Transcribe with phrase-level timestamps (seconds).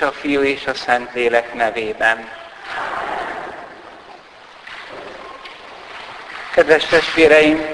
[0.00, 2.28] és a Fiú és a Szentlélek nevében.
[6.54, 7.66] Kedves testvéreim,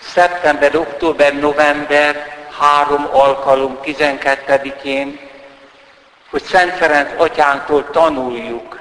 [0.00, 5.18] szeptember, október, november, három alkalom 12-én,
[6.30, 8.78] hogy Szent Ferenc atyánktól tanuljuk,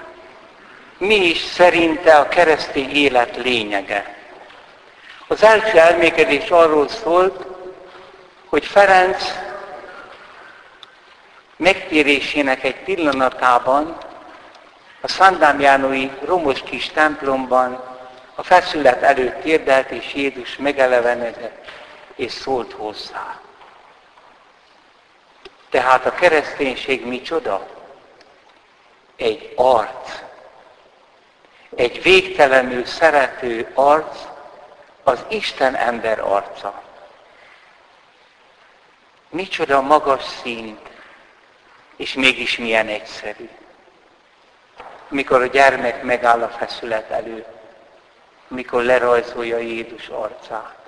[0.98, 4.16] mi is szerinte a keresztény élet lényege.
[5.28, 7.46] Az első elmékedés arról szólt,
[8.50, 9.34] hogy Ferenc
[11.92, 13.98] megtérésének egy pillanatában
[15.02, 17.84] a Szandámjánói romos kis templomban
[18.36, 21.66] a feszület előtt térdelt, és Jézus megelevenedett,
[22.16, 23.40] és szólt hozzá.
[25.70, 27.68] Tehát a kereszténység micsoda?
[29.16, 30.22] Egy arc.
[31.76, 34.18] Egy végtelenül szerető arc,
[35.04, 36.82] az Isten ember arca.
[39.30, 40.91] Micsoda magas szint,
[42.02, 43.50] és mégis milyen egyszerű.
[45.08, 47.48] Mikor a gyermek megáll a feszület előtt,
[48.48, 50.80] mikor lerajzolja Jézus arcát.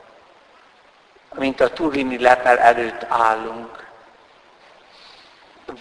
[1.34, 3.88] Mint a Turini lepel előtt állunk.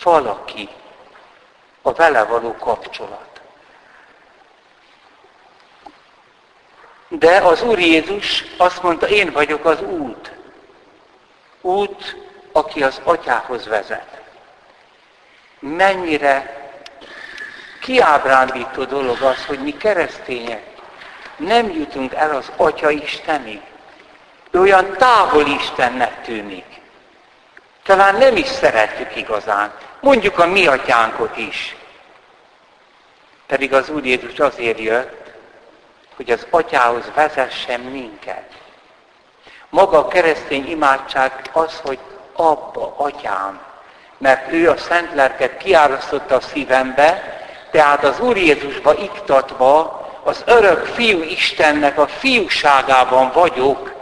[0.03, 0.69] Valaki,
[1.83, 3.41] a vele való kapcsolat.
[7.09, 10.33] De az Úr Jézus azt mondta, én vagyok az út.
[11.61, 12.17] Út,
[12.53, 14.22] aki az atyához vezet.
[15.63, 16.61] Mennyire
[17.81, 20.63] kiábrándító dolog az, hogy mi keresztények
[21.37, 23.61] nem jutunk el az Atya Istenig.
[24.53, 26.65] Olyan távol Istennek tűnik.
[27.83, 29.73] Talán nem is szeretjük igazán.
[30.01, 31.77] Mondjuk a mi atyánkot is.
[33.47, 35.33] Pedig az Úr Jézus azért jött,
[36.17, 38.53] hogy az atyához vezessen minket.
[39.69, 41.99] Maga a keresztény imádság az, hogy
[42.33, 43.61] abba, atyám,
[44.23, 47.41] mert ő a szent lelket kiárasztotta a szívembe,
[47.71, 53.93] tehát az Úr Jézusba iktatva az örök fiú Istennek a fiúságában vagyok,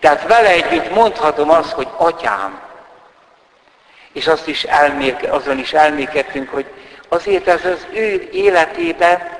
[0.00, 2.60] tehát vele együtt mondhatom azt, hogy atyám.
[4.12, 6.66] És azt is elmék, azon is elmékedtünk, hogy
[7.08, 9.38] azért ez az ő életében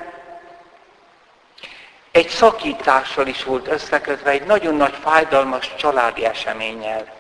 [2.12, 7.19] egy szakítással is volt összekötve, egy nagyon nagy fájdalmas családi eseménnyel.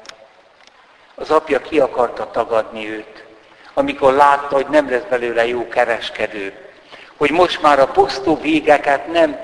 [1.20, 3.24] Az apja ki akarta tagadni őt,
[3.74, 6.70] amikor látta, hogy nem lesz belőle jó kereskedő
[7.20, 9.40] hogy most már a posztó végeket nem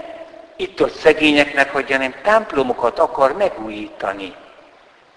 [0.57, 4.35] itt-ott szegényeknek hagyja, hanem templomokat akar megújítani.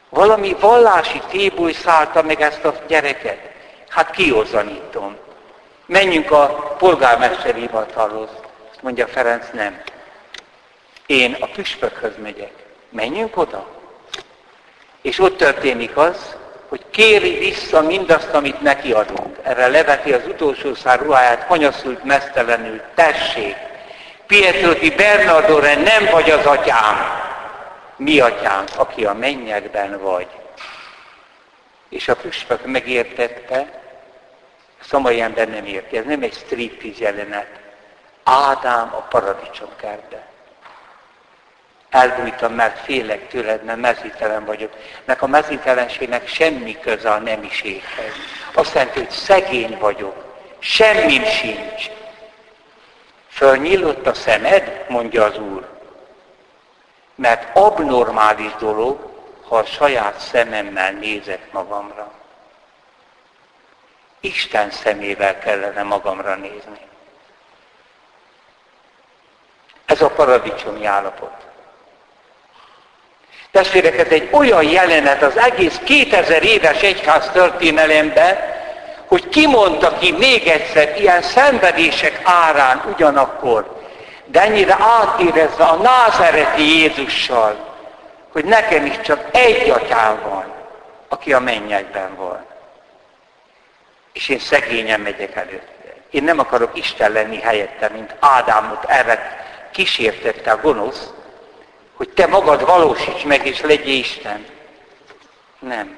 [0.09, 3.39] Valami vallási téboly szállta meg ezt a gyereket.
[3.89, 5.15] Hát kiozanítom.
[5.85, 8.29] Menjünk a polgármesteri hivatalhoz.
[8.71, 9.81] Azt mondja Ferenc, nem.
[11.05, 12.53] Én a püspökhöz megyek.
[12.89, 13.67] Menjünk oda.
[15.01, 16.35] És ott történik az,
[16.69, 19.38] hogy kéri vissza mindazt, amit neki adunk.
[19.44, 23.56] Erre leveti az utolsó szár ruháját, hanyaszult mesztelenül, tessék,
[24.28, 26.97] Pietro di Bernardore nem vagy az atyám,
[27.96, 30.28] mi atyám, aki a mennyekben vagy.
[31.90, 33.66] És a püspök megértette,
[34.81, 37.47] a szamai ember nem érti, ez nem egy striptease jelenet.
[38.24, 40.28] Ádám a paradicsom kertbe
[41.89, 44.73] elbújtam, mert félek tőled, mert mezítelen vagyok.
[45.05, 48.13] Mert a mezítelenségnek semmi köze a nemiséghez.
[48.53, 50.25] Azt jelenti, hogy szegény vagyok,
[50.59, 51.89] semmim sincs.
[53.29, 55.67] Fölnyílott a szemed, mondja az Úr.
[57.16, 59.09] Mert abnormális dolog,
[59.47, 62.11] ha a saját szememmel nézek magamra.
[64.19, 66.80] Isten szemével kellene magamra nézni.
[69.86, 71.49] Ez a paradicsomi állapot.
[73.59, 78.38] Testvérek, ez egy olyan jelenet az egész 2000 éves egyház történelemben,
[79.07, 83.81] hogy kimondta ki még egyszer ilyen szenvedések árán ugyanakkor,
[84.25, 87.56] de ennyire átérezve a názereti Jézussal,
[88.31, 90.45] hogy nekem is csak egy atyám van,
[91.09, 92.45] aki a mennyekben van.
[94.13, 95.94] És én szegényen megyek előtte.
[96.09, 101.09] Én nem akarok Isten lenni helyette, mint Ádámot erre kísértette a gonosz,
[102.00, 104.46] hogy te magad valósíts meg, és legyél Isten.
[105.60, 105.98] Nem.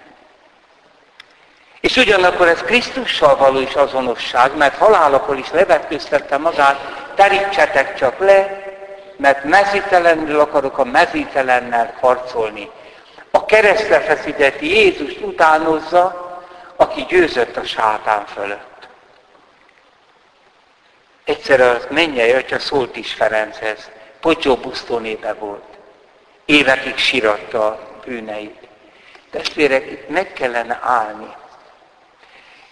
[1.81, 6.80] És ugyanakkor ez Krisztussal való is azonosság, mert halálakor is levetkőztette magát,
[7.15, 8.63] terítsetek csak le,
[9.18, 12.69] mert mezítelenül akarok a mezítelennel harcolni.
[13.31, 16.39] A keresztre feszített Jézus utánozza,
[16.75, 18.88] aki győzött a sátán fölött.
[21.24, 23.89] Egyszer a mennyei atya szólt is Ferenchez,
[24.19, 25.70] Pocsó Busztó népe volt
[26.51, 28.68] évekig síratta a bűneit.
[29.31, 31.33] Testvérek, itt meg kellene állni.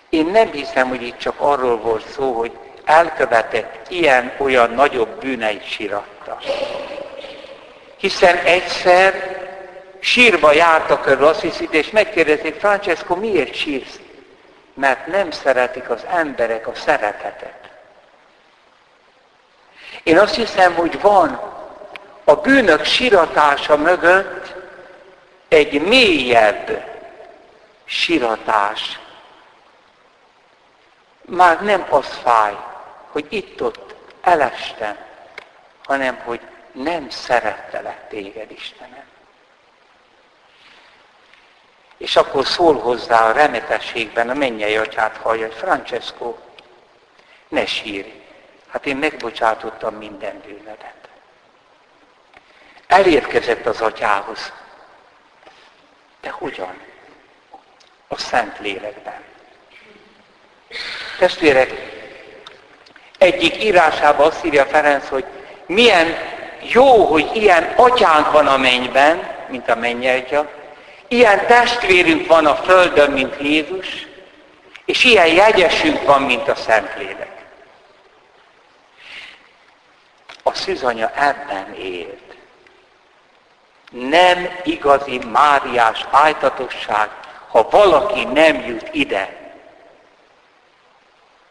[0.10, 2.52] Én nem hiszem, hogy itt csak arról volt szó, hogy
[2.86, 6.38] elkövetett ilyen-olyan nagyobb bűneit síratta.
[7.98, 9.38] Hiszen egyszer
[10.00, 14.00] sírba jártak körül azt hiszit, és megkérdezték, Francesco, miért sírsz?
[14.74, 17.70] Mert nem szeretik az emberek a szeretetet.
[20.04, 21.59] Én azt hiszem, hogy van
[22.30, 24.56] a bűnök siratása mögött
[25.48, 26.84] egy mélyebb
[27.86, 29.00] siratás.
[31.22, 32.58] Már nem az fáj,
[33.12, 34.98] hogy itt-ott elestem,
[35.84, 36.42] hanem hogy
[36.72, 39.06] nem szerettelek téged, Istenem.
[41.98, 46.36] És akkor szól hozzá a remetességben a mennyei atyát hallja, hogy Francesco,
[47.48, 48.24] ne sírj,
[48.68, 50.99] hát én megbocsátottam minden bűnödet.
[52.90, 54.54] Elérkezett az atyához.
[56.22, 56.82] De hogyan?
[58.08, 59.24] A Szent Lélekben.
[61.20, 61.72] Testvérek,
[63.18, 65.26] egyik írásában azt írja Ferenc, hogy
[65.66, 66.16] milyen
[66.62, 70.50] jó, hogy ilyen atyánk van a mennyben, mint a mennyeltja,
[71.08, 74.08] ilyen testvérünk van a földön, mint Jézus,
[74.86, 77.46] és ilyen jegyesünk van, mint a Szentlélek.
[80.44, 82.29] A szűzanya ebben élt.
[83.90, 87.10] Nem igazi Máriás ájtatosság,
[87.48, 89.38] ha valaki nem jut ide.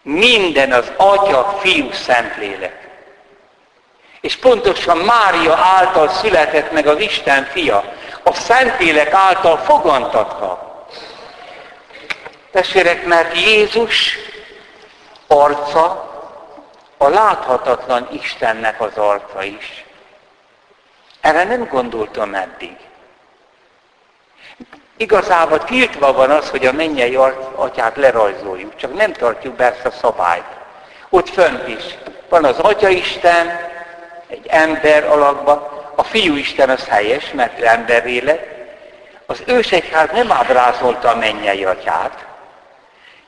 [0.02, 2.88] Minden az Atya, Fiú, Szentlélek.
[4.20, 7.84] És pontosan Mária által született meg az Isten fia,
[8.22, 10.86] a Szentlélek által fogantatva.
[12.50, 14.16] Testvérek, mert Jézus
[15.26, 16.08] arca
[16.96, 19.87] a láthatatlan Istennek az arca is.
[21.28, 22.76] Erre nem gondoltam eddig.
[24.96, 27.18] Igazából tiltva van az, hogy a mennyei
[27.54, 30.44] atyát lerajzoljuk, csak nem tartjuk be ezt a szabályt.
[31.08, 31.84] Ott fönt is
[32.28, 33.60] van az Atyaisten,
[34.26, 38.46] egy ember alakban, a Fiú Isten az helyes, mert ő emberré lett.
[39.26, 42.26] Az ősegyház nem ábrázolta a mennyei atyát,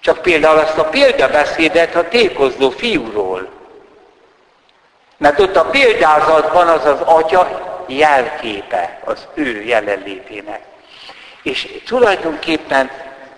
[0.00, 3.48] csak például azt a példabeszédet a tékozló fiúról.
[5.16, 10.60] Mert ott a példázatban az az atya jelképe az ő jelenlétének.
[11.42, 12.90] És tulajdonképpen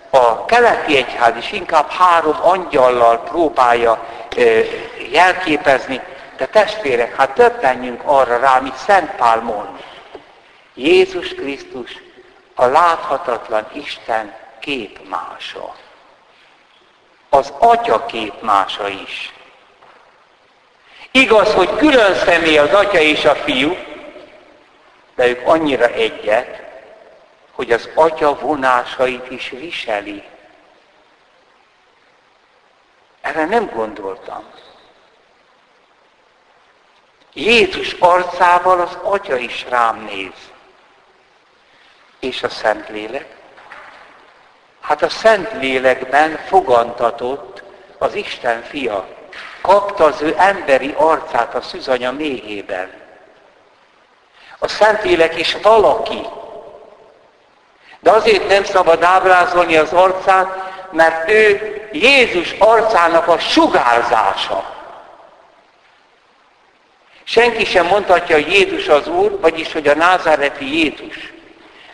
[0.09, 4.07] a keleti egyház is inkább három angyallal próbálja
[5.11, 6.01] jelképezni,
[6.37, 9.83] de testvérek, hát többenjünk arra rá, amit Szent Pál mond.
[10.73, 12.01] Jézus Krisztus
[12.55, 15.75] a láthatatlan Isten képmása.
[17.29, 19.33] Az Atya képmása is.
[21.11, 23.77] Igaz, hogy külön személy az Atya és a Fiú,
[25.15, 26.61] de ők annyira egyet,
[27.51, 30.23] hogy az Atya vonásait is viseli.
[33.21, 34.43] Erre nem gondoltam.
[37.33, 40.51] Jézus arcával az Atya is rám néz.
[42.19, 43.35] És a Szentlélek?
[44.81, 47.63] Hát a Szentlélekben fogantatott
[47.97, 49.07] az Isten fia.
[49.61, 53.02] Kapta az ő emberi arcát a szüzanya méhében.
[54.63, 56.25] A Szentlélek is valaki.
[57.99, 64.73] De azért nem szabad ábrázolni az arcát, mert ő Jézus arcának a sugárzása.
[67.23, 71.33] Senki sem mondhatja, hogy Jézus az Úr, vagyis, hogy a názáreti Jézus.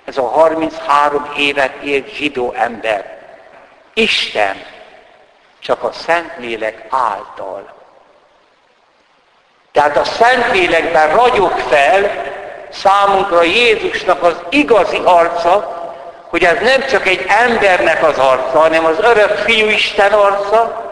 [0.06, 3.18] Ez a 33 évet élt zsidó ember.
[3.94, 4.66] Isten
[5.60, 7.74] csak a Szentlélek által.
[9.72, 12.38] Tehát a Szentlélekben ragyog fel
[12.72, 15.78] számunkra Jézusnak az igazi arca,
[16.30, 20.88] hogy ez nem csak egy embernek az arca, hanem az örök fiú Isten arca,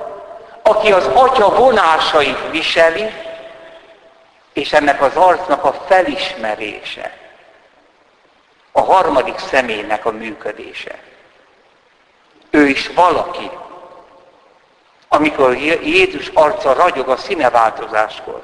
[0.62, 3.14] aki az atya vonásait viseli,
[4.54, 7.12] és ennek az arcnak a felismerése,
[8.72, 10.96] a harmadik személynek a működése.
[12.50, 13.50] Ő is valaki,
[15.08, 18.44] amikor Jézus arca ragyog a színeváltozáskor.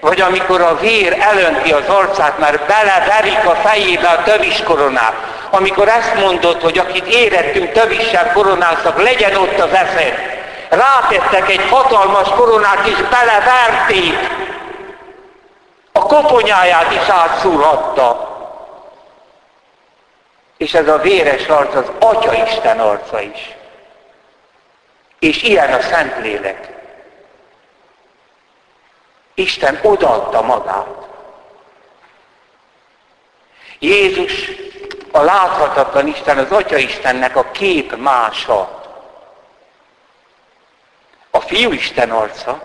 [0.00, 5.14] Vagy amikor a vér elönti az arcát, mert beleverik a fejébe a tövis koronát.
[5.50, 10.14] Amikor ezt mondott, hogy akit érettünk tövissel koronáztak, legyen ott az eszed.
[10.68, 14.14] Rátettek egy hatalmas koronát, és beleverték.
[15.92, 18.36] A koponyáját is átszúrhatta.
[20.56, 23.56] És ez a véres arc az Atya Isten arca is.
[25.18, 26.77] És ilyen a Szentlélek.
[29.38, 30.86] Isten odaadta magát.
[33.78, 34.50] Jézus,
[35.10, 38.78] a láthatatlan Isten, az Atya Istennek a kép mása.
[41.48, 42.62] fiú Isten arca,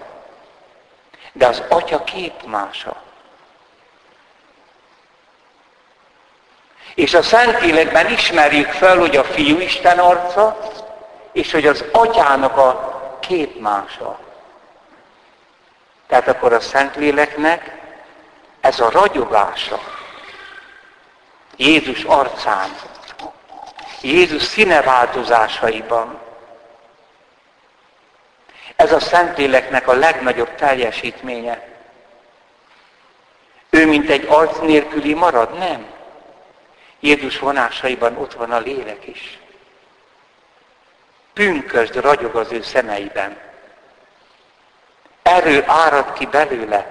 [1.32, 3.02] de az atya képmása.
[6.96, 10.58] És a Szentlélekben ismerjük fel, hogy a fiú Isten arca,
[11.32, 14.20] és hogy az atyának a képmása.
[16.14, 17.72] Tehát akkor a Szentléleknek
[18.62, 19.80] ez a ragyogása
[21.56, 22.70] Jézus arcán,
[24.02, 26.20] Jézus színeváltozásaiban,
[28.76, 31.68] ez a Szentléleknek a legnagyobb teljesítménye.
[33.70, 35.58] Ő, mint egy arc nélküli marad?
[35.58, 35.86] Nem.
[37.00, 39.40] Jézus vonásaiban ott van a lélek is.
[41.34, 43.52] Pünkösd ragyog az ő szemeiben.
[45.24, 46.86] Erő árad ki belőle.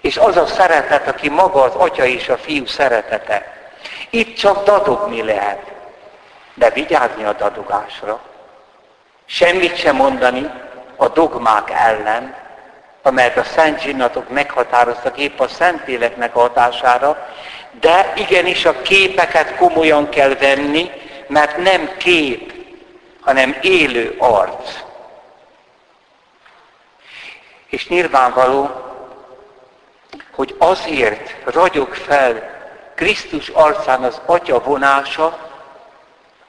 [0.00, 3.58] És az a szeretet, aki maga az atya és a fiú szeretete.
[4.10, 5.62] Itt csak dadogni lehet.
[6.54, 8.20] De vigyázni a dadogásra.
[9.26, 10.50] Semmit sem mondani
[10.96, 12.34] a dogmák ellen,
[13.02, 17.28] amelyet a szent zsinatok meghatároztak épp a Szentéleknek hatására,
[17.80, 20.90] de igenis a képeket komolyan kell venni,
[21.26, 22.52] mert nem kép,
[23.20, 24.89] hanem élő arc.
[27.70, 28.70] És nyilvánvaló,
[30.30, 32.58] hogy azért ragyog fel
[32.94, 35.38] Krisztus arcán az Atya vonása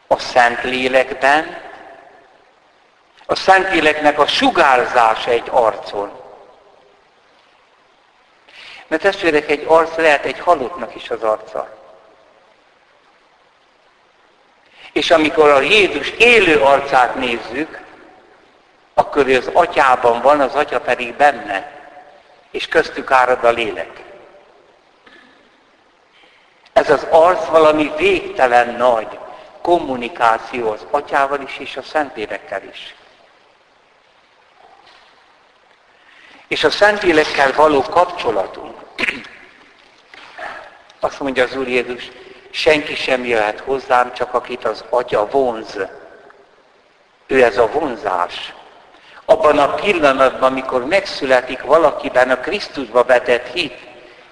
[0.07, 1.57] a Szent Lélekben,
[3.25, 6.11] a Szentléleknek a sugárzása egy arcon.
[8.87, 11.77] Mert testvérek, egy arc lehet egy halottnak is az arca.
[14.91, 17.80] És amikor a Jézus élő arcát nézzük,
[19.01, 21.72] akkor ő az atyában van, az atya pedig benne,
[22.51, 24.03] és köztük árad a lélek.
[26.74, 29.20] Ez az arc valami végtelen nagy
[29.62, 32.96] kommunikáció az atyával is, és a szentlélekkel is.
[36.48, 38.77] És a Szentlélekkel való kapcsolatunk,
[41.00, 42.12] azt mondja az Úr Jézus,
[42.50, 45.77] senki sem jöhet hozzám, csak akit az Atya vonz.
[47.27, 48.53] Ő ez a vonzás.
[49.31, 53.77] Abban a pillanatban, amikor megszületik valakiben a Krisztusba vetett hit,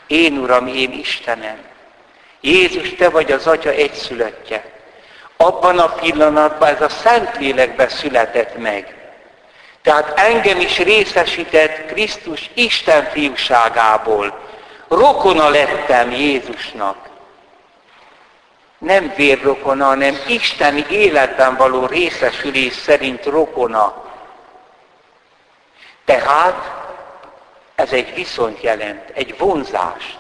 [0.08, 1.58] én Uram, én Istenem.
[2.42, 4.64] Jézus, Te vagy az Atya egyszülöttje.
[5.38, 8.96] Abban a pillanatban ez a Szentlélekbe született meg.
[9.82, 14.40] Tehát engem is részesített Krisztus Isten fiúságából.
[14.88, 16.98] Rokona lettem Jézusnak.
[18.78, 24.09] Nem vérrokona, hanem isteni életben való részesülés szerint rokona.
[26.10, 26.72] Tehát
[27.76, 30.20] ez egy viszont jelent, egy vonzást.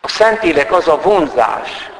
[0.00, 1.90] A Szentélek az a vonzás,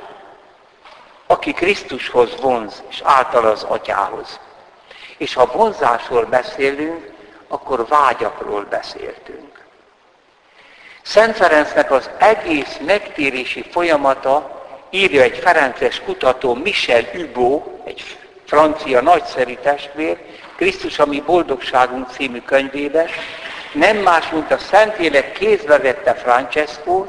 [1.26, 4.40] aki Krisztushoz vonz, és által az atyához.
[5.16, 7.10] És ha vonzásról beszélünk,
[7.48, 9.64] akkor vágyakról beszéltünk.
[11.02, 19.54] Szent Ferencnek az egész megtérési folyamata írja egy ferences kutató Michel Hugo, egy francia nagyszerű
[19.54, 20.18] testvér,
[20.58, 23.06] Krisztus, ami boldogságunk című könyvébe,
[23.72, 27.06] nem más, mint a Szentlélek kézbe vette Francesco,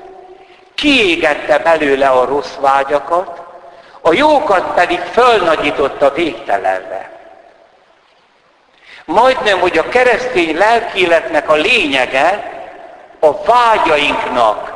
[0.76, 3.42] kiégette belőle a rossz vágyakat,
[4.02, 7.20] a jókat pedig fölnagyította végtelenre.
[9.06, 12.52] Majdnem, hogy a keresztény lelkéletnek a lényege
[13.20, 14.74] a vágyainknak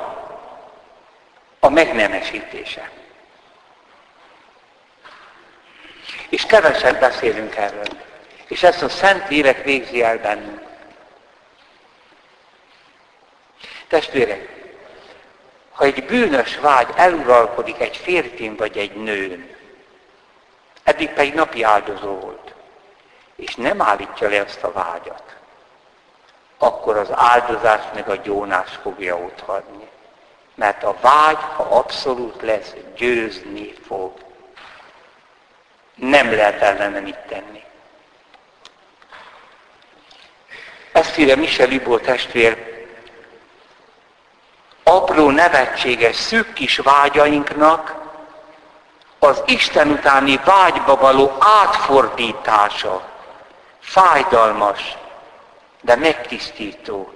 [1.59, 2.89] a megnemesítése.
[6.29, 8.11] És kevesen beszélünk erről.
[8.47, 10.61] És ezt a Szent Írek végzi el bennünk.
[13.87, 14.49] Testvérek,
[15.71, 19.55] ha egy bűnös vágy eluralkodik egy férfin vagy egy nőn,
[20.83, 22.53] eddig pedig napi áldozó volt,
[23.35, 25.35] és nem állítja le azt a vágyat,
[26.57, 29.87] akkor az áldozás meg a gyónás fogja ott hagyni.
[30.55, 34.11] Mert a vágy, ha abszolút lesz, győzni fog.
[35.95, 37.62] Nem lehet ellene mit tenni.
[40.93, 42.85] Ezt írja Michel Libó testvér,
[44.83, 47.95] apró nevetséges, szűk kis vágyainknak
[49.19, 53.09] az Isten utáni vágyba való átfordítása
[53.79, 54.97] fájdalmas,
[55.81, 57.13] de megtisztító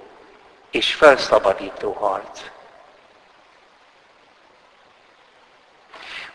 [0.70, 2.40] és felszabadító harc.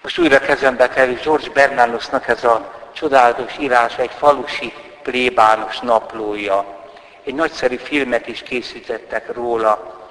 [0.01, 6.82] Most újra kezembe kerül George Bernanosnak ez a csodálatos írás, egy falusi plébános naplója.
[7.23, 10.01] Egy nagyszerű filmet is készítettek róla.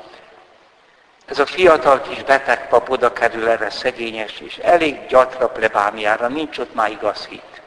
[1.27, 6.59] Ez a fiatal kis beteg pap oda kerül erre szegényes, és elég gyatra plebániára, nincs
[6.59, 7.63] ott már igaz hit.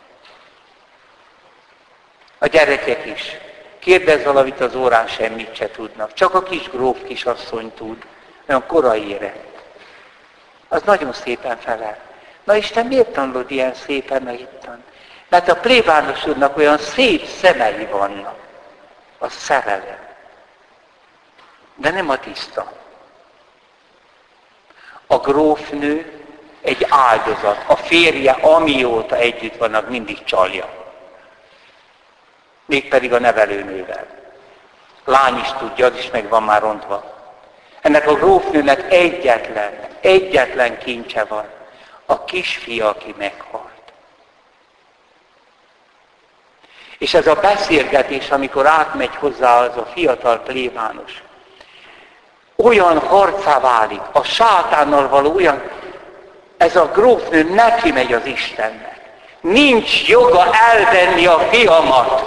[2.38, 3.38] A gyerekek is.
[3.80, 6.14] Kérdez valamit az órán, semmit se tudnak.
[6.14, 8.06] Csak a kis gróf kisasszony tud.
[8.48, 9.64] Olyan korai érett.
[10.68, 11.98] Az nagyon szépen felel.
[12.44, 14.84] Na Isten, miért tanulod ilyen szépen a hittan?
[15.30, 18.45] Mert a plébános úrnak olyan szép szemei vannak.
[19.18, 20.00] A szerelem.
[21.76, 22.72] De nem a tiszta.
[25.08, 26.24] A grófnő
[26.62, 27.64] egy áldozat.
[27.68, 30.70] A férje, amióta együtt vannak, mindig csalja.
[32.66, 34.06] Mégpedig a nevelőnővel.
[35.04, 37.14] Lány is tudja, az is meg van már rontva.
[37.82, 41.46] Ennek a grófnőnek egyetlen, egyetlen kincse van.
[42.06, 43.65] A kisfia, aki meghalt.
[46.98, 51.24] És ez a beszélgetés, amikor átmegy hozzá az a fiatal plébános,
[52.56, 55.64] olyan harcá válik, a sátánnal való olyan,
[56.58, 59.02] ez a grófnő neki megy az Istennek.
[59.42, 62.24] Nincs joga elvenni a fiamat.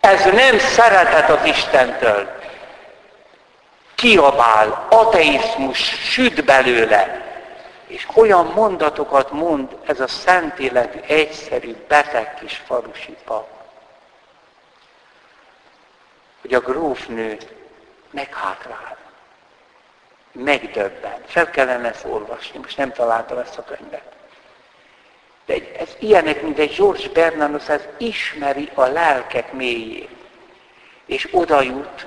[0.00, 2.28] Ez nem szeretet az Istentől.
[3.94, 5.78] Kiabál, ateizmus
[6.10, 7.29] süt belőle,
[7.90, 13.48] és olyan mondatokat mond ez a szent életű, egyszerű, beteg kis falusi pap,
[16.40, 17.38] hogy a grófnő
[18.10, 18.96] meghátrál,
[20.32, 21.22] megdöbben.
[21.26, 24.12] Fel kellene ezt olvasni, most nem találtam ezt a könyvet.
[25.46, 30.10] De ez ilyenek, mint egy George Bernanos, ez ismeri a lelkek mélyét.
[31.06, 32.06] És oda jut,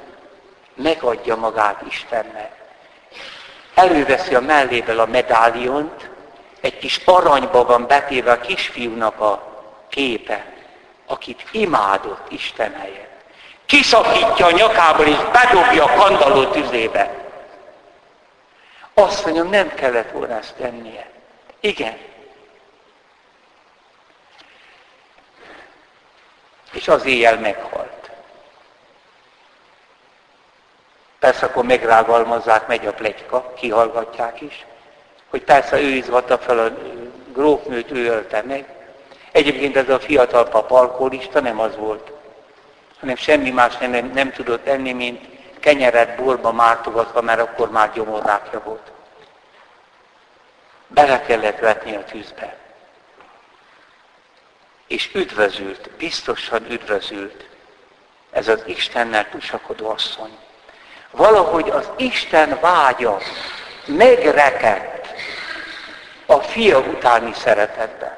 [0.75, 2.62] megadja magát Istennek.
[3.73, 6.09] Előveszi a melléből a medáliont,
[6.61, 9.51] egy kis aranyba van betéve a kisfiúnak a
[9.89, 10.45] képe,
[11.05, 13.13] akit imádott Isten helyett
[13.73, 17.11] kiszakítja a nyakából és bedobja a kandalló tüzébe.
[18.93, 21.09] Azt mondjam, nem kellett volna ezt tennie.
[21.59, 21.97] Igen.
[26.73, 27.82] És az éjjel meghalt.
[31.23, 34.65] Persze akkor megrágalmazzák, megy a plegyka, kihallgatják is,
[35.29, 36.71] hogy persze ő izvatta fel a
[37.33, 38.65] grófnőt, ő ölte meg.
[39.31, 42.11] Egyébként ez a fiatal pap alkoholista nem az volt
[42.99, 45.27] hanem semmi más nem, nem tudott enni, mint
[45.59, 48.91] kenyeret borba mártogatva, mert akkor már gyomorrákja volt.
[50.87, 52.57] Bele kellett vetni a tűzbe.
[54.87, 57.49] És üdvözült, biztosan üdvözült
[58.31, 60.37] ez az Istennel tusakodó asszony.
[61.15, 63.17] Valahogy az Isten vágya
[63.85, 65.07] megrekedt
[66.25, 68.17] a fia utáni szeretetben.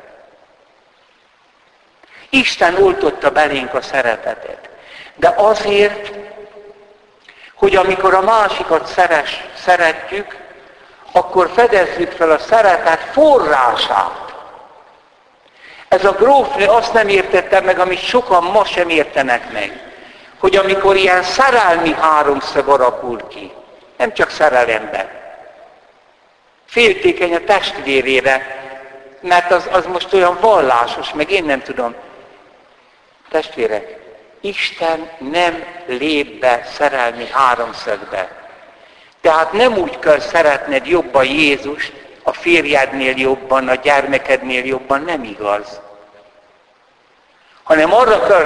[2.29, 4.69] Isten oltotta belénk a szeretetet.
[5.15, 6.11] De azért,
[7.55, 10.37] hogy amikor a másikat szeres, szeretjük,
[11.11, 14.33] akkor fedezzük fel a szeretet forrását.
[15.87, 19.94] Ez a grófnő azt nem értette meg, amit sokan ma sem értenek meg,
[20.39, 23.51] hogy amikor ilyen szerelmi háromszög alakul ki,
[23.97, 25.09] nem csak szerelemben,
[26.65, 28.63] féltékeny a testvérére,
[29.21, 31.95] mert az, az most olyan vallásos, meg én nem tudom.
[33.29, 33.97] Testvérek,
[34.41, 38.29] Isten nem lép be szerelmi háromszögbe.
[39.21, 41.93] Tehát nem úgy kell szeretned jobban Jézust,
[42.23, 45.81] a férjednél jobban, a gyermekednél jobban, nem igaz.
[47.65, 48.43] Hanem arra kell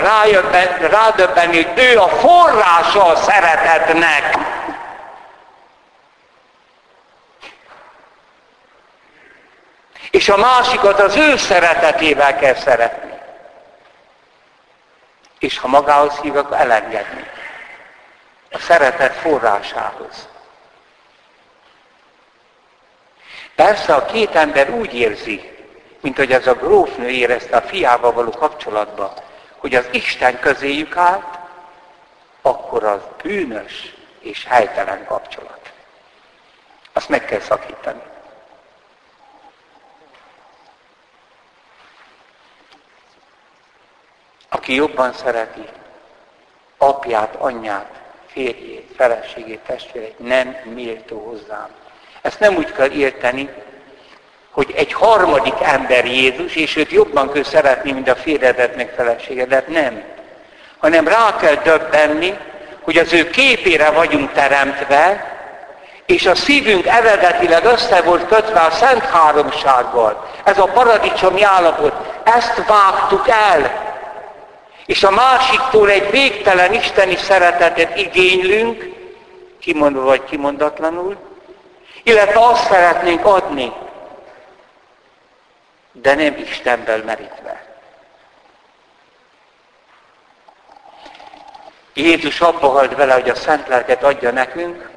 [0.90, 4.38] rádöbbenni, hogy ő a forrása a szeretetnek.
[10.12, 13.10] És a másikat az ő szeretetével kell szeretni
[15.40, 17.28] és ha magához hív, akkor elengedni.
[18.52, 20.28] A szeretet forrásához.
[23.56, 25.59] Persze a két ember úgy érzi,
[26.00, 29.14] mint hogy ez a grófnő érezte a fiával való kapcsolatban,
[29.58, 31.40] hogy az Isten közéjük állt,
[32.42, 35.72] akkor az bűnös és helytelen kapcsolat.
[36.94, 38.02] Azt meg kell szakítani.
[44.50, 45.66] aki jobban szereti
[46.78, 51.70] apját, anyját, férjét, feleségét, testvérét, nem méltó hozzám.
[52.22, 53.50] Ezt nem úgy kell érteni,
[54.52, 59.68] hogy egy harmadik ember Jézus, és őt jobban kell szeretni, mint a férjedet meg feleségedet,
[59.68, 60.04] nem.
[60.78, 62.38] Hanem rá kell döbbenni,
[62.82, 65.38] hogy az ő képére vagyunk teremtve,
[66.06, 70.30] és a szívünk eredetileg össze volt kötve a Szent Háromsággal.
[70.44, 71.94] Ez a paradicsomi állapot.
[72.24, 73.88] Ezt vágtuk el
[74.90, 78.90] és a másiktól egy végtelen isteni szeretetet igénylünk,
[79.60, 81.16] kimondva vagy kimondatlanul,
[82.04, 83.72] illetve azt szeretnénk adni,
[86.02, 87.68] de nem Istenből merítve.
[91.94, 94.90] Jézus abba halt vele, hogy a szent lelket adja nekünk,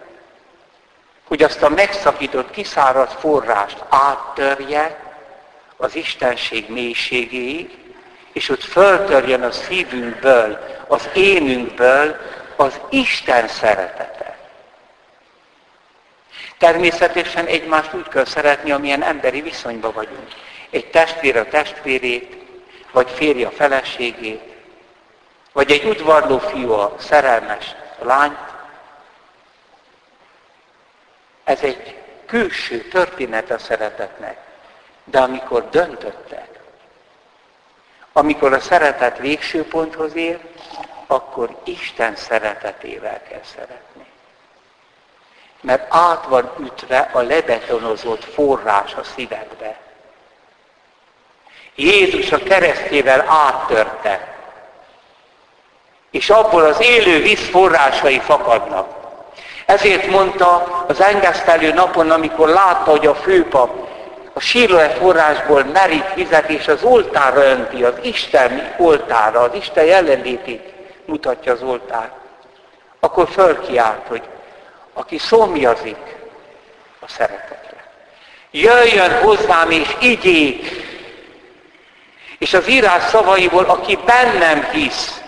[1.25, 5.01] hogy azt a megszakított, kiszáradt forrást áttörje
[5.77, 7.79] az Istenség mélységéig,
[8.33, 12.17] és ott föltörjön a szívünkből, az énünkből
[12.57, 14.39] az Isten szeretete.
[16.59, 20.29] Természetesen egymást úgy kell szeretni, amilyen emberi viszonyban vagyunk.
[20.73, 22.37] Egy testvér a testvérét,
[22.93, 24.57] vagy férje a feleségét,
[25.53, 28.39] vagy egy udvarló fiú a szerelmes lányt.
[31.45, 34.37] Ez egy külső történet a szeretetnek.
[35.05, 36.49] De amikor döntöttek,
[38.13, 40.41] amikor a szeretet végső ponthoz ér,
[41.07, 44.07] akkor Isten szeretetével kell szeretni.
[45.61, 49.81] Mert át van ütve a lebetonozott forrás a szívedbe.
[51.75, 54.35] Jézus a keresztjével áttörte,
[56.11, 59.01] és abból az élő víz forrásai fakadnak.
[59.67, 63.91] Ezért mondta az engesztelő napon, amikor látta, hogy a főpap
[64.33, 70.73] a sílóe forrásból merít vizet, és az oltárra önti, az Isten oltára, az Isten jelenlétét
[71.05, 72.11] mutatja az oltár.
[73.01, 74.23] Akkor fölkiált, hogy
[74.93, 76.17] aki szomjazik
[77.01, 77.85] a szeretetre.
[78.51, 80.82] Jöjjön hozzám és igyék!
[82.43, 85.23] És az írás szavaiból, aki bennem hisz,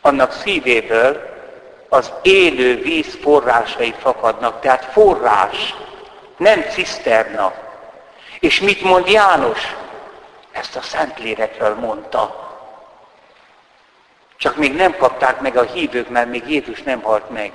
[0.00, 1.20] annak szívéből
[1.88, 4.60] az élő víz forrásai fakadnak.
[4.60, 5.74] Tehát forrás,
[6.36, 7.52] nem ciszterna.
[8.40, 9.76] És mit mond János?
[10.52, 12.52] Ezt a Szentlélekről mondta.
[14.36, 17.52] Csak még nem kapták meg a hívők, mert még Jézus nem halt meg.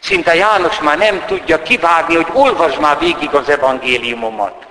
[0.00, 4.68] Szinte János már nem tudja kivárni, hogy olvasd már végig az evangéliumomat.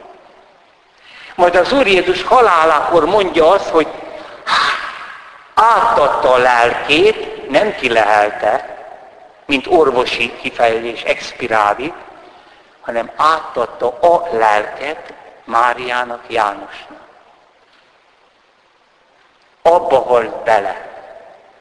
[1.39, 3.88] Majd az Úr Jézus halálakor mondja azt, hogy
[5.54, 8.78] átadta a lelkét, nem kilehelte,
[9.45, 11.93] mint orvosi kifejezés expirádi,
[12.82, 16.99] hanem átadta a lelket Máriának, Jánosnak.
[19.62, 20.89] Abba halt bele,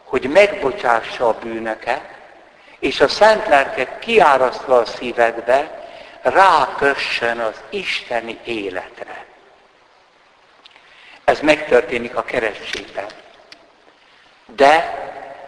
[0.05, 2.03] hogy megbocsássa a bűnöket,
[2.79, 5.87] és a szent lelket kiárasztva a szívedbe,
[6.23, 9.27] rákössön az isteni életre.
[11.29, 13.05] Ez megtörténik a keresztségben.
[14.47, 14.95] De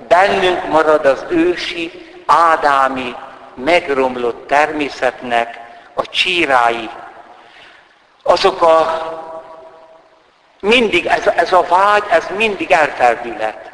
[0.09, 3.15] bennünk marad az ősi ádámi,
[3.55, 5.61] megromlott természetnek
[5.95, 6.91] a csírái,
[8.23, 9.03] azok a
[10.61, 13.71] mindig, ez, ez a vágy, ez mindig elfeldület.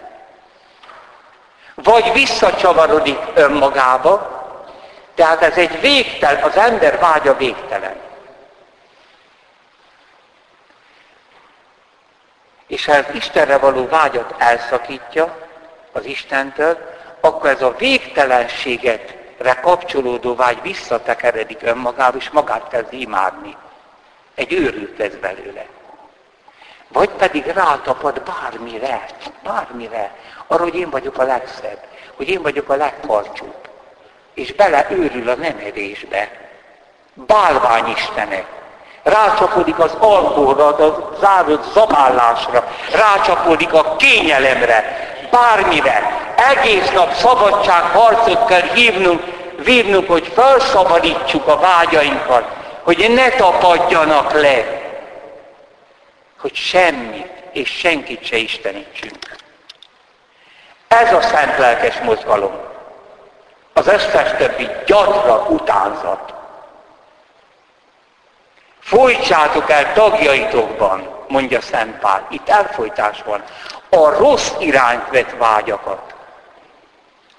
[1.75, 4.45] Vagy visszacsavarodik önmagába,
[5.15, 8.06] tehát ez egy végtelen, az ember vágya végtelen.
[12.67, 15.37] És ha ez Istenre való vágyat elszakítja
[15.93, 16.79] az Istentől,
[17.21, 23.57] akkor ez a végtelenségetre kapcsolódó vágy visszatekeredik önmagába, és magát kezd imádni.
[24.35, 25.67] Egy őrült lesz belőle.
[26.89, 29.07] Vagy pedig rátapad bármire,
[29.43, 30.15] bármire,
[30.47, 31.79] arra, hogy én vagyok a legszebb,
[32.17, 33.69] hogy én vagyok a legkarcsúbb.
[34.35, 36.31] És bele őrül a nemedésbe.
[37.15, 38.47] Bálványistenek.
[39.07, 44.85] Rácsapodik az alkoholra, a zárult zabálásra, rácsapódik a kényelemre,
[45.31, 46.33] bármire.
[46.37, 49.23] Egész nap szabadságharcot kell hívnunk,
[49.65, 52.45] vívnunk, hogy felszabadítsuk a vágyainkat,
[52.83, 54.65] hogy ne tapadjanak le,
[56.41, 59.37] hogy semmit és senkit se istenítsünk.
[60.89, 62.55] Ez a szent lelkes mozgalom.
[63.73, 66.36] Az összes többi gyatra utánzat.
[68.87, 72.27] Folytsátok el tagjaitokban, mondja Szent Pál.
[72.31, 73.43] Itt elfolytás van
[73.89, 76.15] a rossz irányt vett vágyakat,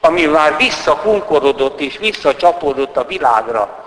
[0.02, 3.84] ami már visszakunkorodott és visszacsapódott a világra.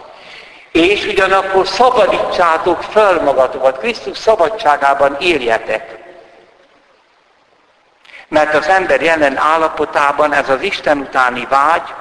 [0.73, 5.99] És ugyanakkor szabadítsátok fel magatokat, Krisztus szabadságában éljetek.
[8.29, 11.95] Mert az ember jelen állapotában ez az Isten utáni vágy,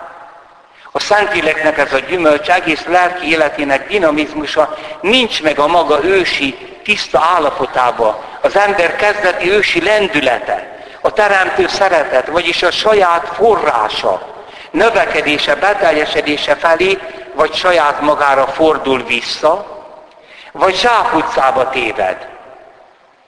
[0.92, 7.22] a Szentléleknek ez a gyümölcs, egész lelki életének dinamizmusa nincs meg a maga ősi, tiszta
[7.36, 8.24] állapotába.
[8.42, 14.22] Az ember kezdeti ősi lendülete, a teremtő szeretet, vagyis a saját forrása,
[14.72, 16.98] növekedése, beteljesedése felé,
[17.34, 19.78] vagy saját magára fordul vissza,
[20.52, 22.28] vagy zsákutcába téved.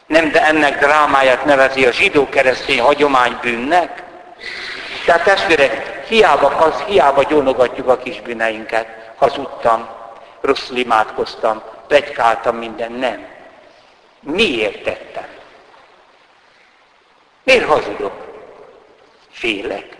[0.08, 4.04] Nem, de ennek drámáját nevezi a zsidó-keresztény hagyomány bűnnek.
[5.06, 8.88] Tehát testvérek, hiába, az, hiába gyónogatjuk a kis bűneinket.
[9.17, 9.89] Hazudtam,
[10.41, 13.28] rosszul imádkoztam, plegykáltam minden, nem.
[14.19, 15.28] Miért tettem?
[17.43, 18.13] Miért hazudok?
[19.30, 19.97] Félek.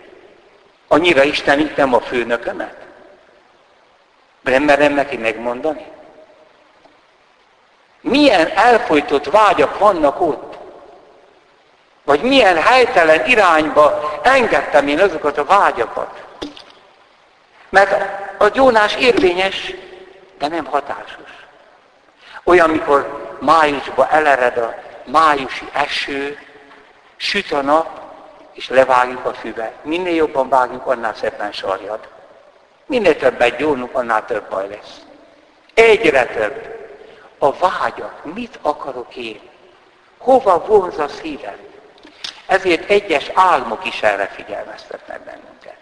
[0.88, 2.76] Annyira istenítem a főnökömet?
[4.42, 5.86] Nem merem neki megmondani?
[8.00, 10.51] Milyen elfolytott vágyak vannak ott?
[12.04, 16.22] Vagy milyen helytelen irányba engedtem én azokat a vágyakat?
[17.68, 17.92] Mert
[18.38, 19.74] a gyónás érvényes,
[20.38, 21.30] de nem hatásos.
[22.44, 26.38] Olyan, mikor májusba elered a májusi eső,
[27.16, 28.00] süt a nap,
[28.52, 29.72] és levágjuk a füve.
[29.82, 32.08] Minél jobban vágjuk, annál szebben sarjad.
[32.86, 35.00] Minél többet gyónunk, annál több baj lesz.
[35.74, 36.80] Egyre több.
[37.38, 39.40] A vágyat, mit akarok én?
[40.18, 41.70] Hova vonz a szívem?
[42.46, 45.76] Ezért egyes álmok is erre figyelmeztetnek bennünket.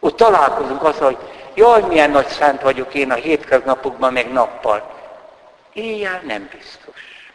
[0.00, 1.18] Ott találkozunk azzal, hogy
[1.54, 5.00] jaj, milyen nagy szent vagyok én a hétköznapokban, meg nappal.
[5.72, 7.30] Éjjel nem biztos.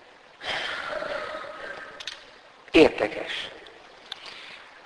[2.72, 3.50] Érdekes.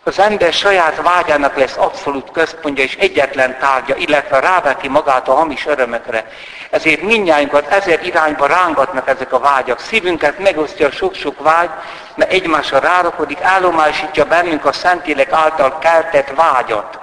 [0.04, 5.66] Az ember saját vágyának lesz abszolút központja és egyetlen tárgya, illetve ráveti magát a hamis
[5.66, 6.26] örömökre.
[6.70, 9.80] Ezért mindnyájunkat ezer irányba rángatnak ezek a vágyak.
[9.80, 11.70] Szívünket megosztja sok-sok vágy,
[12.16, 17.00] mert egymásra rárakodik, állomásítja bennünk a Szentlélek által keltett vágyat.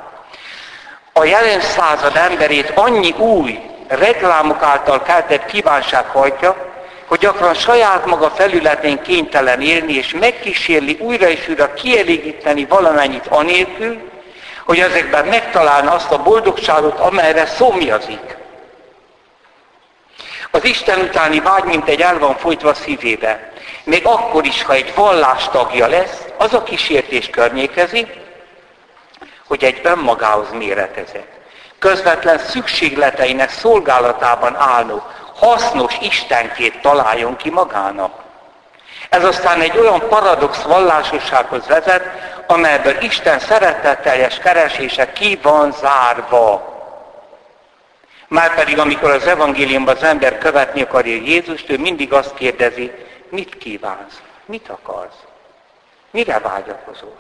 [1.12, 6.67] A jelen század emberét annyi új, reklámok által keltett kívánság hajtja,
[7.08, 14.10] hogy gyakran saját maga felületén kénytelen élni, és megkísérli újra és újra kielégíteni valamennyit anélkül,
[14.64, 18.36] hogy ezekben megtalálna azt a boldogságot, amelyre szomjazik.
[20.50, 23.52] Az Isten utáni vágy, mint egy el van folytva szívébe.
[23.84, 28.06] Még akkor is, ha egy vallás tagja lesz, az a kísértés környékezi,
[29.46, 31.32] hogy egy önmagához méretezett,
[31.78, 35.02] közvetlen szükségleteinek szolgálatában álló,
[35.38, 38.26] hasznos Istenkét találjon ki magának.
[39.08, 42.02] Ez aztán egy olyan paradox vallásossághoz vezet,
[42.46, 46.76] amelyből Isten szeretetteljes keresése ki van zárva.
[48.28, 52.92] Márpedig amikor az evangéliumban az ember követni akarja Jézust, ő mindig azt kérdezi,
[53.28, 55.24] mit kívánsz, mit akarsz,
[56.10, 57.16] mire vágyakozol.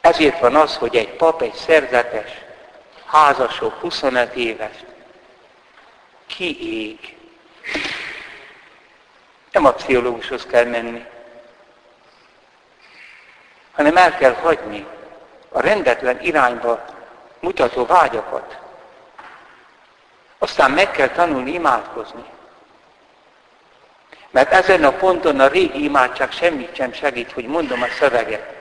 [0.00, 2.30] Ezért van az, hogy egy pap, egy szerzetes,
[3.06, 4.74] házasok, 25 éves,
[6.36, 7.16] kiég.
[9.52, 11.04] Nem a pszichológushoz kell menni,
[13.72, 14.86] hanem el kell hagyni
[15.48, 16.84] a rendetlen irányba
[17.40, 18.58] mutató vágyakat.
[20.38, 22.24] Aztán meg kell tanulni imádkozni.
[24.30, 28.54] Mert ezen a ponton a régi imádság semmit sem segít, hogy mondom a szöveget,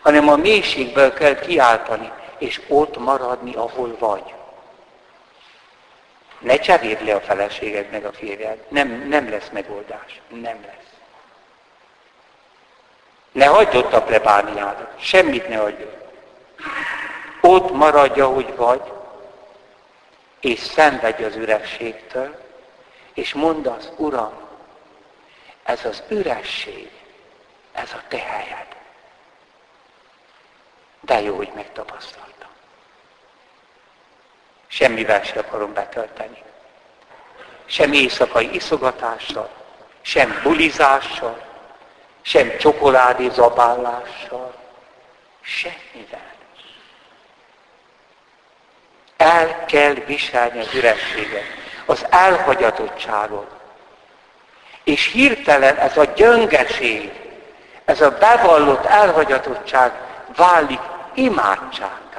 [0.00, 4.34] hanem a mélységből kell kiáltani, és ott maradni, ahol vagy.
[6.40, 8.64] Ne cseréld le a feleséged meg a férjed.
[8.68, 10.20] Nem, nem lesz megoldás.
[10.28, 10.88] Nem lesz.
[13.32, 15.00] Ne hagyd ott a plebániádat.
[15.00, 15.82] Semmit ne hagyj
[17.40, 17.72] ott.
[17.72, 18.92] maradj, ahogy vagy,
[20.40, 22.44] és szenvedj az ürességtől,
[23.14, 24.32] és mondd az, Uram,
[25.62, 26.90] ez az üresség,
[27.72, 28.66] ez a te helyed.
[31.00, 32.30] De jó, hogy megtapasztal
[34.70, 36.42] semmivel sem akarom betölteni.
[37.66, 39.50] Sem éjszakai iszogatással,
[40.00, 41.42] sem bulizással,
[42.22, 44.54] sem csokoládé zabálással,
[45.40, 46.28] semmivel.
[49.16, 51.44] El kell viselni az ürességet,
[51.86, 53.50] az elhagyatottságot.
[54.84, 57.12] És hirtelen ez a gyöngeség,
[57.84, 59.92] ez a bevallott elhagyatottság
[60.36, 60.80] válik
[61.14, 62.09] imádság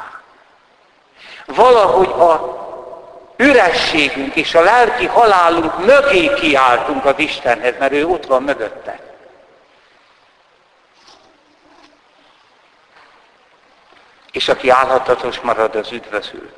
[1.56, 2.60] valahogy a
[3.38, 9.00] ürességünk és a lelki halálunk mögé kiáltunk az Istenhez, mert ő ott van mögötte.
[14.32, 16.54] És aki állhatatos marad, az üdvözül.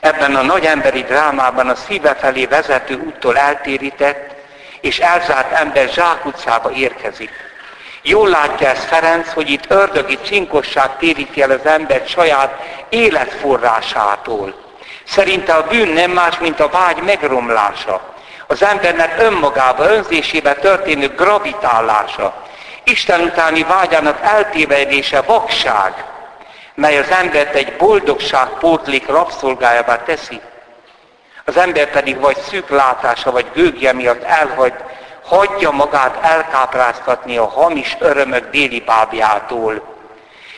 [0.00, 4.34] Ebben a nagy emberi drámában a szíve felé vezető úttól eltérített
[4.80, 7.30] és elzárt ember zsákutcába érkezik.
[8.08, 14.54] Jól látja ezt Ferenc, hogy itt ördögi csinkosság téríti el az embert saját életforrásától.
[15.04, 18.00] Szerinte a bűn nem más, mint a vágy megromlása.
[18.46, 22.42] Az embernek önmagába, önzésébe történő gravitálása.
[22.84, 26.04] Isten utáni vágyának eltévedése, vakság,
[26.74, 30.40] mely az embert egy boldogság pótlék rabszolgájává teszi.
[31.44, 34.72] Az ember pedig vagy szűk látása, vagy gőgje miatt elhagy
[35.26, 39.94] hagyja magát elkápráztatni a hamis örömök déli bábjától.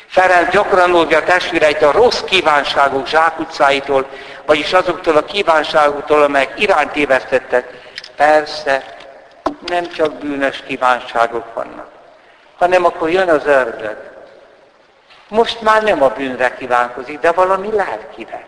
[0.06, 4.06] Ferenc gyakran oldja a testvéreit a rossz kívánságok zsákutcáitól,
[4.46, 7.80] vagyis azoktól a kívánságoktól, amelyek iránt évesztettek.
[8.16, 8.84] Persze,
[9.66, 11.88] nem csak bűnös kívánságok vannak,
[12.58, 13.96] hanem akkor jön az ördög.
[15.28, 18.46] Most már nem a bűnre kívánkozik, de valami lelkire,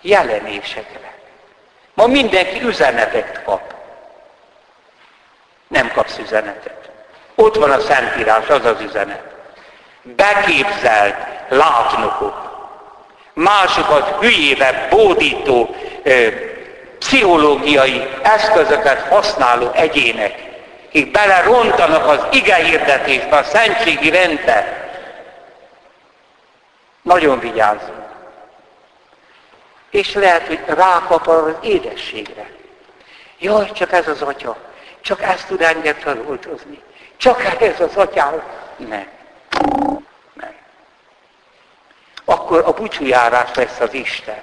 [0.00, 1.14] jelenésekre.
[1.94, 3.71] Ma mindenki üzenetet kap.
[5.72, 6.90] Nem kapsz üzenetet.
[7.34, 9.22] Ott van a Szentírás, az az üzenet.
[10.02, 11.16] Beképzelt
[11.48, 12.50] látnokok,
[13.32, 16.28] másokat hülyébe bódító, ö,
[16.98, 20.34] pszichológiai eszközöket használó egyének,
[20.88, 24.88] akik belerontanak az igehirdetésbe, a szentségi rendbe.
[27.02, 28.10] Nagyon vigyázzunk.
[29.90, 32.46] És lehet, hogy rákap az édességre.
[33.38, 34.56] Jaj, csak ez az atya,
[35.02, 36.82] csak ezt tud engem feloldozni.
[37.16, 38.42] Csak ez az atyám.
[38.76, 39.08] Nem.
[40.32, 40.54] Nem.
[42.24, 44.42] Akkor a búcsújárás lesz az Isten.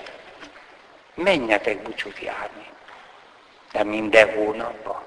[1.13, 2.67] Menjetek búcsút járni.
[3.71, 5.01] De minden hónapban.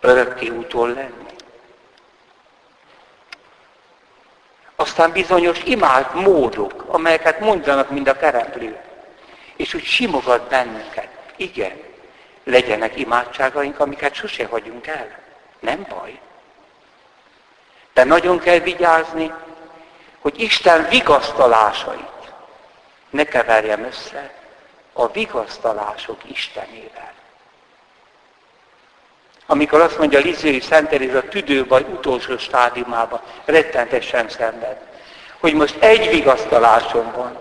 [0.00, 1.34] Örökké úton lenni.
[4.76, 8.80] Aztán bizonyos imált módok, amelyeket mondanak mind a kereplő.
[9.56, 11.08] És úgy simogat bennünket.
[11.36, 11.89] Igen,
[12.50, 15.18] legyenek imádságaink, amiket sose hagyunk el.
[15.58, 16.20] Nem baj.
[17.92, 19.32] De nagyon kell vigyázni,
[20.20, 22.32] hogy Isten vigasztalásait
[23.10, 24.34] ne keverjem össze
[24.92, 27.12] a vigasztalások Istenével.
[29.46, 34.76] Amikor azt mondja Lizői Szent a tüdőbaj utolsó stádiumában, rettentesen szenved,
[35.38, 37.38] hogy most egy vigasztalásom van,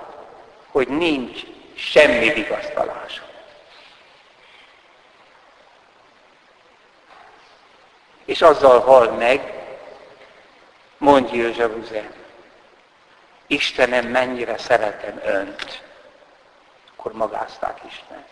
[0.71, 1.41] hogy nincs
[1.75, 3.28] semmi vigasztalásom.
[8.29, 9.53] És azzal hal meg,
[10.97, 12.13] mondja Józsefuzem,
[13.47, 15.83] Istenem, mennyire szeretem Önt.
[16.95, 18.25] Akkor magázták Isten.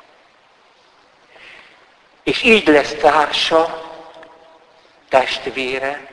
[2.24, 3.92] És így lesz társa,
[5.10, 6.08] testvére,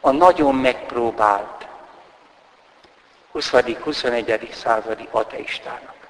[0.00, 1.66] a nagyon megpróbált
[3.34, 4.52] 20.-21.
[4.52, 6.08] századi ateistának.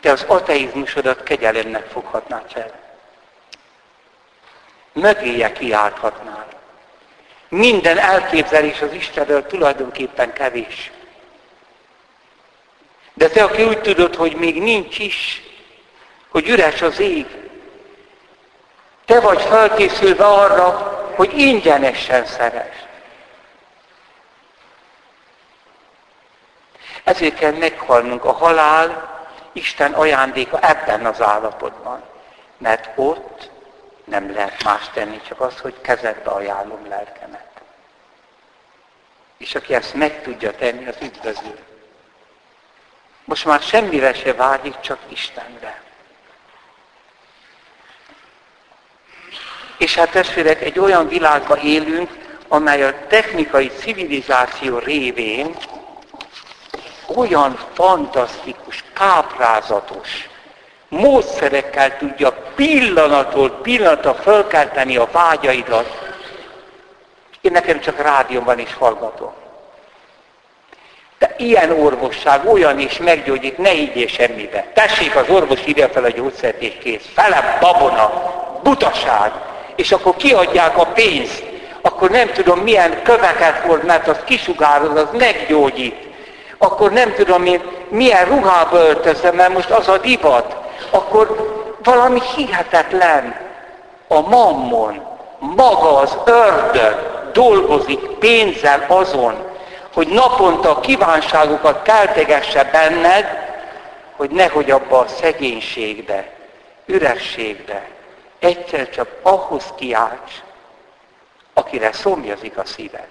[0.00, 2.82] Te az ateizmusodat kegyelemnek foghatnád fel.
[4.94, 6.46] Mögéje kiálthatnál.
[7.48, 10.92] Minden elképzelés az Istenről tulajdonképpen kevés.
[13.14, 15.42] De te, aki úgy tudod, hogy még nincs is,
[16.28, 17.26] hogy üres az ég,
[19.04, 20.68] te vagy felkészülve arra,
[21.16, 22.84] hogy ingyenesen szeres.
[27.04, 28.24] Ezért kell meghalnunk.
[28.24, 29.12] A halál
[29.52, 32.02] Isten ajándéka ebben az állapotban.
[32.58, 33.50] Mert ott
[34.04, 37.48] nem lehet más tenni, csak az, hogy kezedbe ajánlom lelkemet.
[39.36, 41.58] És aki ezt meg tudja tenni, az üdvözül.
[43.24, 45.82] Most már semmire se vágyik, csak Istenre.
[49.78, 52.10] És hát testvérek, egy olyan világban élünk,
[52.48, 55.56] amely a technikai civilizáció révén
[57.06, 60.28] olyan fantasztikus, káprázatos
[60.94, 66.12] módszerekkel tudja pillanatról pillanatra fölkelteni a vágyaidat.
[67.40, 69.32] Én nekem csak rádióban is hallgatom.
[71.18, 74.66] De ilyen orvosság, olyan is meggyógyít, ne higgyél semmibe.
[74.74, 77.04] Tessék, az orvos írja fel a gyógyszert és kész.
[77.14, 78.12] Fele babona,
[78.62, 79.32] butaság.
[79.76, 81.44] És akkor kiadják a pénzt.
[81.82, 85.96] Akkor nem tudom milyen köveket volt, mert az kisugároz, az meggyógyít.
[86.58, 90.63] Akkor nem tudom én milyen ruhába öltözem, mert most az a divat.
[90.90, 91.52] Akkor
[91.82, 93.42] valami hihetetlen.
[94.08, 95.06] A mammon,
[95.38, 99.52] maga az ördög dolgozik pénzzel azon,
[99.92, 103.26] hogy naponta a kívánságokat keltegesse benned,
[104.16, 106.32] hogy nehogy abba a szegénységbe,
[106.86, 107.88] ürességbe,
[108.38, 110.32] egyszer csak ahhoz kiálts,
[111.54, 113.08] akire szomjazik a szíved.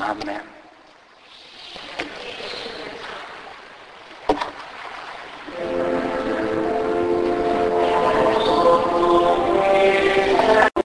[0.00, 0.55] Amen.